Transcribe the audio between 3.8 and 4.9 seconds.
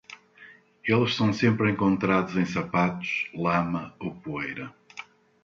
ou poeira.